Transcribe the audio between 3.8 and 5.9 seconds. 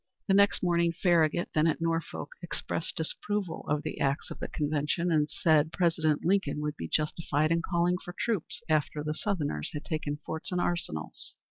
the acts of the convention, and said